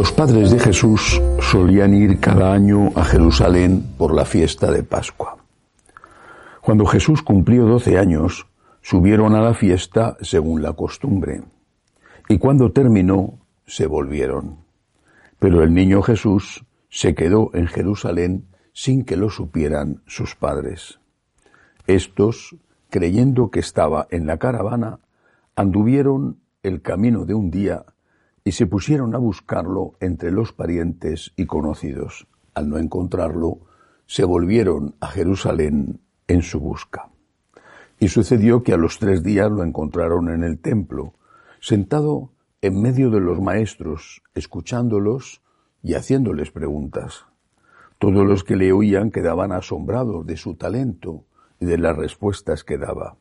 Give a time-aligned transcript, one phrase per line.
[0.00, 5.36] Los padres de Jesús solían ir cada año a Jerusalén por la fiesta de Pascua.
[6.62, 8.46] Cuando Jesús cumplió doce años,
[8.80, 11.42] subieron a la fiesta según la costumbre,
[12.30, 14.64] y cuando terminó, se volvieron.
[15.38, 20.98] Pero el niño Jesús se quedó en Jerusalén sin que lo supieran sus padres.
[21.86, 22.56] Estos,
[22.88, 25.00] creyendo que estaba en la caravana,
[25.56, 27.84] anduvieron el camino de un día
[28.44, 32.26] y se pusieron a buscarlo entre los parientes y conocidos.
[32.54, 33.58] Al no encontrarlo,
[34.06, 37.10] se volvieron a Jerusalén en su busca.
[37.98, 41.14] Y sucedió que a los tres días lo encontraron en el templo,
[41.60, 45.42] sentado en medio de los maestros, escuchándolos
[45.82, 47.26] y haciéndoles preguntas.
[47.98, 51.24] Todos los que le oían quedaban asombrados de su talento
[51.60, 53.16] y de las respuestas que daba.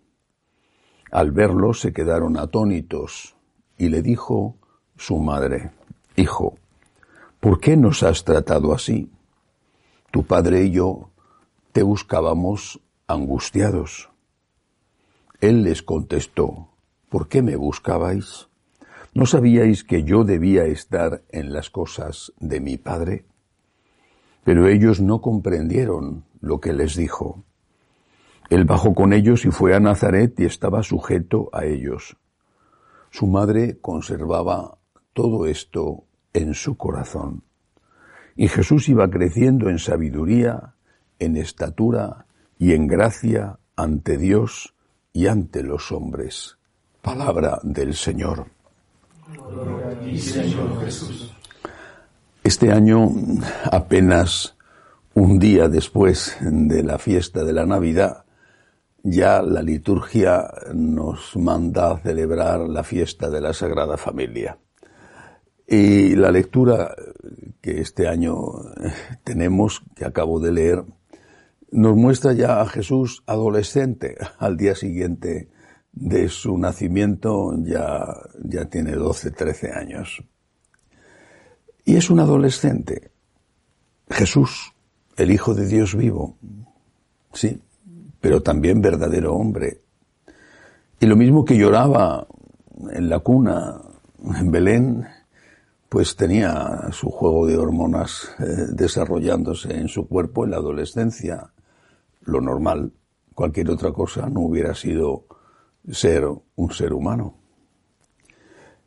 [1.12, 3.36] Al verlo se quedaron atónitos
[3.78, 4.59] y le dijo
[5.00, 5.72] su madre,
[6.18, 6.58] Hijo,
[7.40, 9.10] ¿por qué nos has tratado así?
[10.12, 11.10] Tu padre y yo
[11.72, 14.10] te buscábamos angustiados.
[15.40, 16.68] Él les contestó,
[17.08, 18.50] ¿por qué me buscabais?
[19.14, 23.26] ¿No sabíais que yo debía estar en las cosas de mi padre?
[24.44, 27.46] Pero ellos no comprendieron lo que les dijo.
[28.50, 32.18] Él bajó con ellos y fue a Nazaret y estaba sujeto a ellos.
[33.12, 34.79] Su madre conservaba
[35.14, 37.44] todo esto en su corazón.
[38.36, 40.76] Y Jesús iba creciendo en sabiduría,
[41.20, 42.26] en estatura
[42.58, 44.76] y en gracia ante Dios
[45.14, 46.58] y ante los hombres.
[47.02, 48.46] Palabra del Señor.
[52.44, 53.10] Este año,
[53.72, 54.56] apenas
[55.14, 58.26] un día después de la fiesta de la Navidad,
[59.04, 64.58] ya la liturgia nos manda a celebrar la fiesta de la Sagrada Familia.
[65.72, 66.96] Y la lectura
[67.62, 68.34] que este año
[69.24, 70.84] tenemos, que acabo de leer,
[71.72, 74.18] nos muestra ya a Jesús adolescente.
[74.40, 75.50] Al día siguiente
[75.92, 78.04] de su nacimiento ya,
[78.44, 80.24] ya tiene 12, 13 años.
[81.86, 83.12] Y es un adolescente.
[84.10, 84.74] Jesús,
[85.18, 86.36] el Hijo de Dios vivo.
[87.32, 87.62] Sí,
[88.20, 89.82] pero también verdadero hombre.
[91.00, 92.26] Y lo mismo que lloraba
[92.92, 93.80] en la cuna,
[94.36, 95.06] en Belén,
[95.90, 101.52] pues tenía su juego de hormonas eh, desarrollándose en su cuerpo en la adolescencia,
[102.22, 102.94] lo normal.
[103.34, 105.26] Cualquier otra cosa no hubiera sido
[105.90, 107.36] ser un ser humano.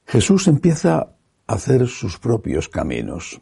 [0.07, 1.15] Jesús empieza a
[1.47, 3.41] hacer sus propios caminos.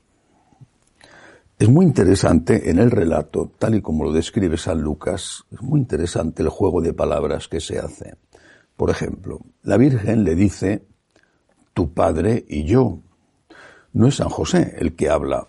[1.59, 5.81] Es muy interesante en el relato, tal y como lo describe San Lucas, es muy
[5.81, 8.15] interesante el juego de palabras que se hace.
[8.77, 10.87] Por ejemplo, la Virgen le dice,
[11.75, 13.01] tu padre y yo,
[13.93, 15.47] no es San José el que habla,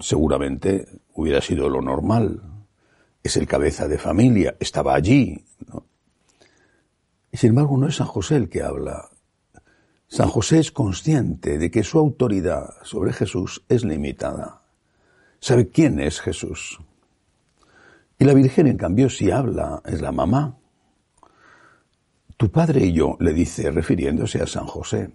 [0.00, 2.42] seguramente hubiera sido lo normal.
[3.22, 5.44] Es el cabeza de familia, estaba allí.
[7.32, 9.08] Y sin embargo, no es San José el que habla.
[10.08, 14.62] San José es consciente de que su autoridad sobre Jesús es limitada.
[15.40, 16.78] Sabe quién es Jesús.
[18.18, 20.56] Y la Virgen, en cambio, si habla, es la mamá.
[22.36, 25.10] Tu padre y yo, le dice, refiriéndose a San José.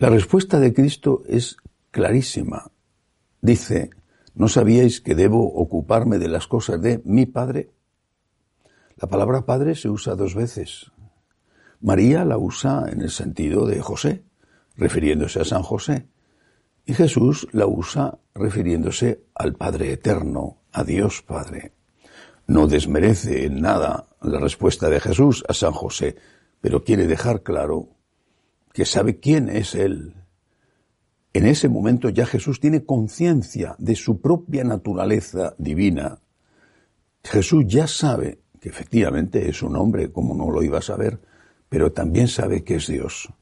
[0.00, 1.58] La respuesta de Cristo es
[1.90, 2.70] clarísima.
[3.42, 3.90] Dice,
[4.34, 7.68] ¿no sabíais que debo ocuparme de las cosas de mi Padre?
[8.96, 10.90] La palabra Padre se usa dos veces.
[11.82, 14.24] María la usa en el sentido de José,
[14.74, 16.08] refiriéndose a San José,
[16.86, 21.74] y Jesús la usa refiriéndose al Padre Eterno, a Dios Padre.
[22.46, 26.16] No desmerece en nada la respuesta de Jesús a San José,
[26.62, 27.99] pero quiere dejar claro
[28.72, 30.14] que sabe quién es Él.
[31.32, 36.18] En ese momento ya Jesús tiene conciencia de su propia naturaleza divina.
[37.22, 41.20] Jesús ya sabe que efectivamente es un hombre, como no lo iba a saber,
[41.68, 43.32] pero también sabe que es Dios,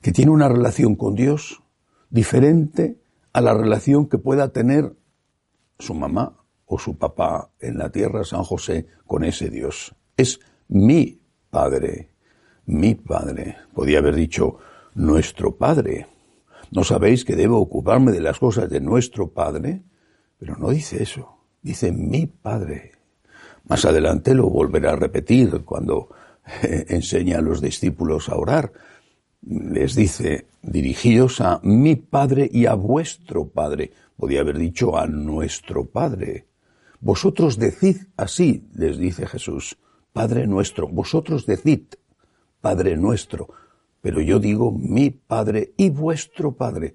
[0.00, 1.62] que tiene una relación con Dios
[2.08, 2.98] diferente
[3.32, 4.96] a la relación que pueda tener
[5.78, 9.94] su mamá o su papá en la tierra, San José, con ese Dios.
[10.16, 11.20] Es mi
[11.50, 12.10] Padre
[12.66, 13.56] mi Padre.
[13.74, 14.58] Podía haber dicho
[14.94, 16.06] nuestro Padre.
[16.70, 19.82] ¿No sabéis que debo ocuparme de las cosas de nuestro Padre?
[20.38, 22.92] Pero no dice eso, dice mi Padre.
[23.68, 26.10] Más adelante lo volverá a repetir cuando
[26.62, 28.72] enseña a los discípulos a orar.
[29.42, 33.92] Les dice, dirigíos a mi Padre y a vuestro Padre.
[34.16, 36.46] Podía haber dicho a nuestro Padre.
[37.00, 39.78] Vosotros decid así, les dice Jesús,
[40.12, 41.84] Padre nuestro, vosotros decid.
[42.60, 43.48] Padre nuestro,
[44.00, 46.94] pero yo digo mi Padre y vuestro Padre.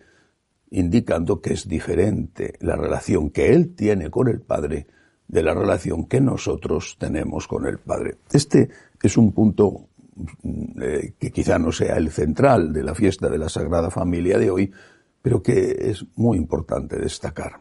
[0.71, 4.87] indicando que es diferente la relación que Él tiene con el Padre
[5.27, 8.17] de la relación que nosotros tenemos con el Padre.
[8.31, 8.69] Este
[9.01, 9.87] es un punto
[10.81, 14.49] eh, que quizá no sea el central de la fiesta de la Sagrada Familia de
[14.49, 14.71] hoy,
[15.21, 17.59] pero que es muy importante destacar.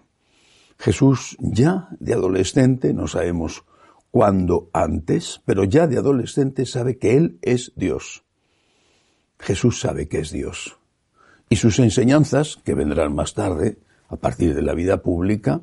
[0.78, 3.64] Jesús ya de adolescente, no sabemos
[4.14, 8.22] cuándo antes, pero ya de adolescente sabe que Él es Dios.
[9.40, 10.78] Jesús sabe que es Dios.
[11.48, 15.62] Y sus enseñanzas, que vendrán más tarde, a partir de la vida pública,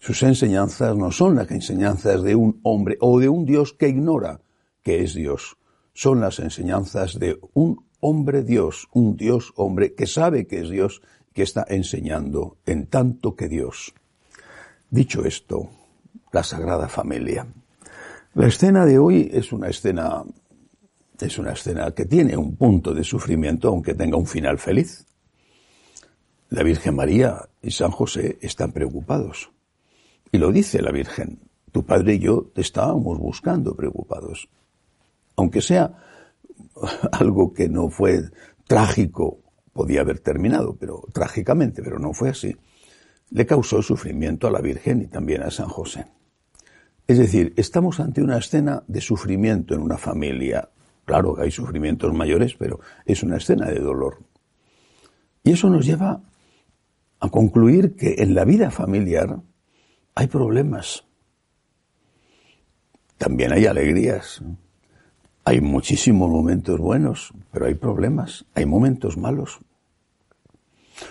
[0.00, 4.40] sus enseñanzas no son las enseñanzas de un hombre o de un Dios que ignora
[4.82, 5.56] que es Dios.
[5.92, 11.00] Son las enseñanzas de un hombre Dios, un Dios hombre que sabe que es Dios,
[11.32, 13.94] que está enseñando en tanto que Dios.
[14.90, 15.70] Dicho esto,
[16.32, 17.46] la Sagrada Familia.
[18.34, 20.24] La escena de hoy es una escena
[21.20, 25.06] es una escena que tiene un punto de sufrimiento, aunque tenga un final feliz.
[26.50, 29.50] La Virgen María y San José están preocupados.
[30.32, 31.38] Y lo dice la Virgen,
[31.70, 34.48] tu padre y yo te estábamos buscando preocupados.
[35.36, 35.92] Aunque sea
[37.12, 38.30] algo que no fue
[38.66, 39.38] trágico,
[39.72, 42.56] podía haber terminado, pero trágicamente, pero no fue así,
[43.30, 46.06] le causó sufrimiento a la Virgen y también a San José.
[47.06, 50.70] Es decir, estamos ante una escena de sufrimiento en una familia.
[51.04, 54.20] Claro que hay sufrimientos mayores, pero es una escena de dolor.
[55.42, 56.22] Y eso nos lleva
[57.20, 59.40] a concluir que en la vida familiar
[60.14, 61.04] hay problemas.
[63.18, 64.42] También hay alegrías.
[65.44, 69.60] Hay muchísimos momentos buenos, pero hay problemas, hay momentos malos.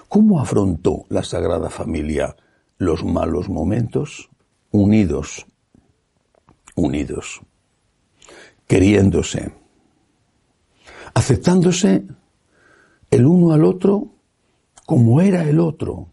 [0.10, 2.36] ¿Cómo afrontó la Sagrada Familia
[2.80, 4.32] los malos momentos?
[4.72, 5.46] Unidos,
[6.76, 7.42] unidos,
[8.68, 9.54] queriéndose,
[11.14, 12.06] aceptándose
[13.12, 14.14] el uno al otro
[14.86, 16.10] como era el otro,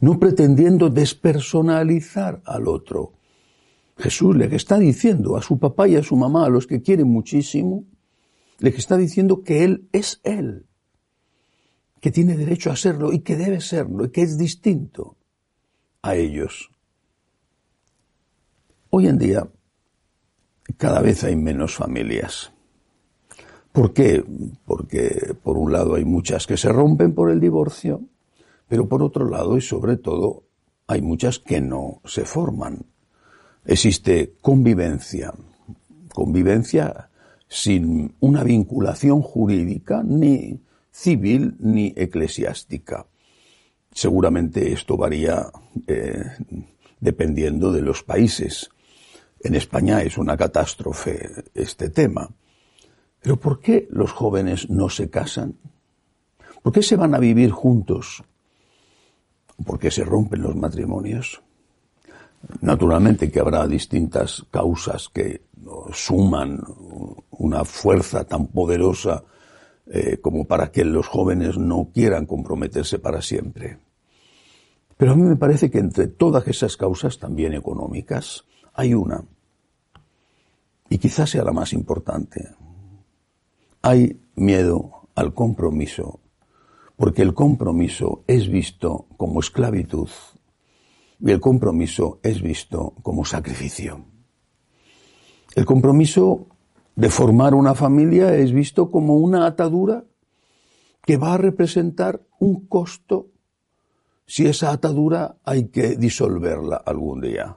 [0.00, 3.12] no pretendiendo despersonalizar al otro.
[3.96, 7.08] Jesús le está diciendo a su papá y a su mamá, a los que quieren
[7.08, 7.84] muchísimo,
[8.58, 10.66] le está diciendo que Él es Él,
[12.00, 15.16] que tiene derecho a serlo y que debe serlo y que es distinto
[16.02, 16.70] a ellos.
[18.96, 19.48] Hoy en día
[20.76, 22.52] cada vez hay menos familias.
[23.72, 24.24] ¿Por qué?
[24.64, 28.02] Porque por un lado hay muchas que se rompen por el divorcio,
[28.68, 30.44] pero por otro lado y sobre todo
[30.86, 32.86] hay muchas que no se forman.
[33.64, 35.34] Existe convivencia,
[36.14, 37.10] convivencia
[37.48, 40.60] sin una vinculación jurídica ni
[40.92, 43.06] civil ni eclesiástica.
[43.90, 45.50] Seguramente esto varía
[45.88, 46.26] eh,
[47.00, 48.70] dependiendo de los países.
[49.44, 52.30] En España es una catástrofe este tema.
[53.20, 55.58] Pero ¿por qué los jóvenes no se casan?
[56.62, 58.24] ¿Por qué se van a vivir juntos?
[59.66, 61.42] ¿Por qué se rompen los matrimonios?
[62.62, 65.42] Naturalmente que habrá distintas causas que
[65.92, 66.62] suman
[67.30, 69.24] una fuerza tan poderosa
[69.86, 73.76] eh, como para que los jóvenes no quieran comprometerse para siempre.
[74.96, 79.24] Pero a mí me parece que entre todas esas causas, también económicas, hay una,
[80.88, 82.50] y quizás sea la más importante,
[83.82, 86.20] hay miedo al compromiso,
[86.96, 90.08] porque el compromiso es visto como esclavitud
[91.20, 94.04] y el compromiso es visto como sacrificio.
[95.54, 96.48] El compromiso
[96.96, 100.04] de formar una familia es visto como una atadura
[101.02, 103.28] que va a representar un costo.
[104.26, 107.56] Si esa atadura hay que disolverla algún día,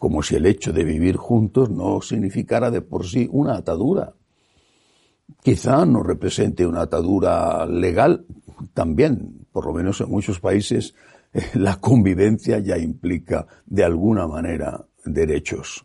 [0.00, 4.14] como si el hecho de vivir juntos no significara de por sí una atadura,
[5.42, 8.24] quizá no represente una atadura legal,
[8.72, 10.94] también, por lo menos en muchos países,
[11.54, 15.84] la convivencia ya implica de alguna manera derechos.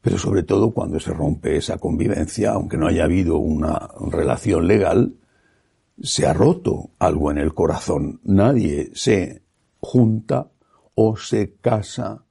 [0.00, 5.14] Pero sobre todo cuando se rompe esa convivencia, aunque no haya habido una relación legal,
[6.02, 8.18] se ha roto algo en el corazón.
[8.24, 9.42] Nadie se
[9.78, 10.48] junta
[10.94, 12.24] o se casa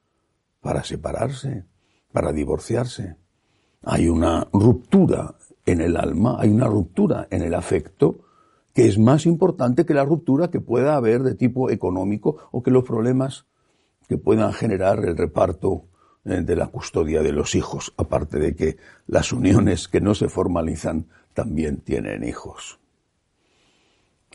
[0.62, 1.66] para separarse,
[2.12, 3.18] para divorciarse.
[3.84, 8.20] Hay una ruptura en el alma, hay una ruptura en el afecto
[8.74, 12.72] que es más importante que la ruptura que pueda haber de tipo económico o que
[12.72, 13.46] los problemas
[14.08, 15.86] que puedan generar el reparto
[16.24, 18.78] eh, de la custodia de los hijos, aparte de que
[19.08, 22.80] las uniones que no se formalizan también tienen hijos.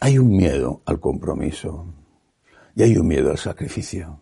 [0.01, 1.87] Hay un miedo al compromiso
[2.75, 4.21] y hay un miedo al sacrificio.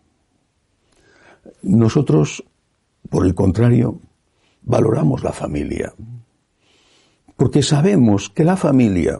[1.61, 2.43] Nosotros,
[3.09, 3.99] por el contrario,
[4.61, 5.93] valoramos la familia,
[7.37, 9.19] porque sabemos que la familia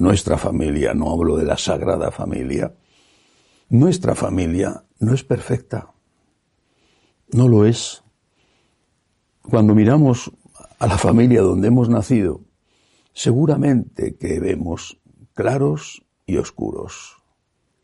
[0.00, 2.74] nuestra familia, no hablo de la sagrada familia,
[3.68, 5.92] nuestra familia no es perfecta.
[7.32, 8.02] No lo es.
[9.42, 10.32] Cuando miramos
[10.78, 12.40] a la familia donde hemos nacido,
[13.12, 14.98] seguramente que vemos
[15.34, 17.22] claros y oscuros,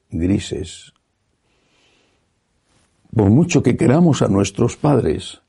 [0.09, 0.95] grises.
[3.17, 5.41] Por mucho que queramos a nuestros padres,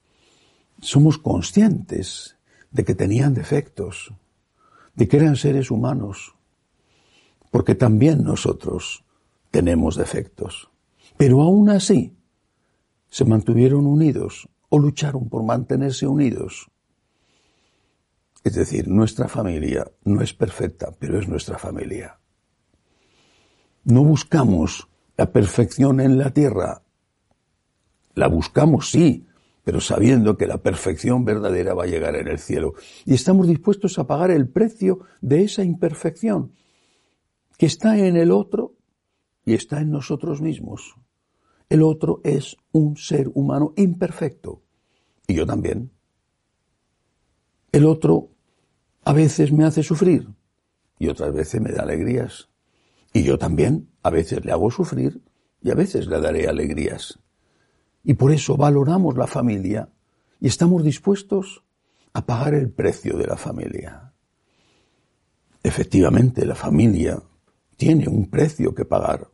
[0.79, 2.37] somos conscientes
[2.71, 4.13] de que tenían defectos,
[4.95, 6.33] de que eran seres humanos,
[7.51, 9.03] porque también nosotros
[9.51, 10.69] tenemos defectos.
[11.17, 12.15] Pero aún así,
[13.09, 16.71] se mantuvieron unidos o lucharon por mantenerse unidos.
[18.45, 22.17] Es decir, nuestra familia no es perfecta, pero es nuestra familia.
[23.83, 26.83] No buscamos la perfección en la tierra.
[28.17, 29.27] La buscamos, sí,
[29.63, 32.73] pero sabiendo que la perfección verdadera va a llegar en el cielo.
[33.05, 36.51] Y estamos dispuestos a pagar el precio de esa imperfección
[37.59, 38.73] que está en el otro
[39.45, 40.95] y está en nosotros mismos.
[41.69, 44.63] El otro es un ser humano imperfecto.
[45.27, 45.91] Y yo también.
[47.71, 48.31] El otro
[49.03, 50.27] a veces me hace sufrir
[50.97, 52.49] y otras veces me da alegrías.
[53.13, 55.21] Y yo también a veces le hago sufrir
[55.61, 57.19] y a veces le daré alegrías.
[58.07, 59.89] Y por eso valoramos la familia
[60.39, 61.65] y estamos dispuestos
[62.13, 64.13] a pagar el precio de la familia.
[65.61, 67.21] Efectivamente, la familia
[67.75, 69.27] tiene un precio que pagar.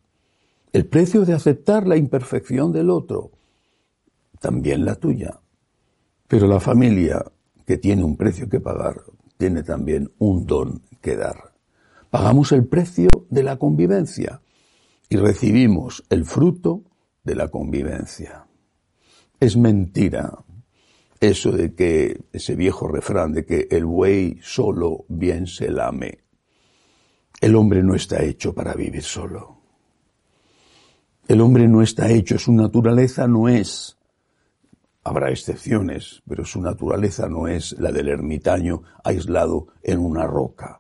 [0.72, 3.30] El precio de aceptar la imperfección del otro,
[4.40, 5.40] también la tuya.
[6.28, 7.24] Pero la familia
[7.68, 9.04] que tiene un precio que pagar,
[9.38, 11.54] tiene también un don que dar.
[12.10, 14.42] Pagamos el precio de la convivencia
[15.10, 16.82] y recibimos el fruto
[17.24, 18.48] de la convivencia.
[19.44, 20.40] Es mentira
[21.20, 26.20] eso de que ese viejo refrán de que el buey solo bien se lame.
[27.42, 29.58] El hombre no está hecho para vivir solo.
[31.28, 33.98] El hombre no está hecho, su naturaleza no es,
[35.04, 40.80] habrá excepciones, pero su naturaleza no es la del ermitaño aislado en una roca.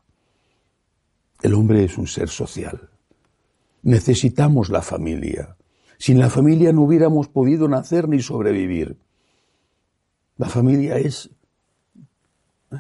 [1.41, 2.91] El hombre es un ser social.
[3.81, 5.57] Necesitamos la familia.
[6.03, 8.97] Sin la familia no hubiéramos podido nacer ni sobrevivir.
[10.35, 11.29] La familia es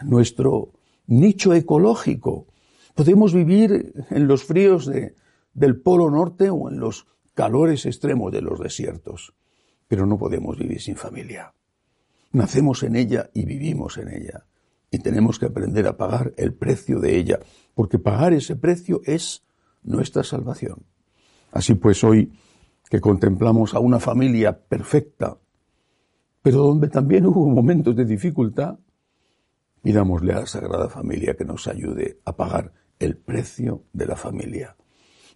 [0.03, 0.73] nuestro
[1.07, 2.47] nicho ecológico.
[2.93, 4.91] Podemos vivir en los fríos
[5.53, 9.33] del Polo Norte o en los calores extremos de los desiertos,
[9.87, 11.53] pero no podemos vivir sin familia.
[12.33, 14.47] Nacemos en ella y vivimos en ella,
[14.91, 17.39] y tenemos que aprender a pagar el precio de ella,
[17.73, 19.45] porque pagar ese precio es
[19.81, 20.83] nuestra salvación.
[21.53, 22.33] Así pues, hoy
[22.89, 25.37] que contemplamos a una familia perfecta,
[26.41, 28.77] pero donde también hubo momentos de dificultad,
[29.81, 34.75] pidámosle a la Sagrada Familia que nos ayude a pagar el precio de la familia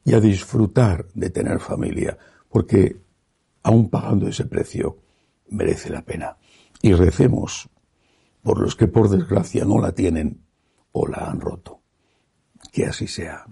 [0.04, 2.18] y a disfrutar de tener familia,
[2.50, 2.98] porque
[3.64, 4.98] aún pagando ese precio
[5.50, 6.38] merece la pena.
[6.82, 7.70] Y recemos
[8.42, 10.46] por los que por desgracia no la tienen
[10.92, 11.82] o la han roto.
[12.72, 13.46] Que así sea.